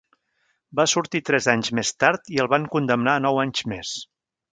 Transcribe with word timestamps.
Va 0.77 0.85
sortir 0.93 1.19
tres 1.27 1.47
anys 1.53 1.69
més 1.79 1.91
tard 2.03 2.31
i 2.37 2.41
el 2.45 2.49
van 2.55 2.65
condemnar 2.77 3.15
a 3.19 3.23
nou 3.27 3.43
anys 3.45 3.63
més. 3.75 3.93